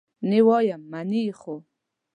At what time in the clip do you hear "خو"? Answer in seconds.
1.39-1.55